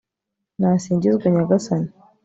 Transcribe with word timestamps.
nasingizwe 0.59 1.25
nyagasani 1.35 1.89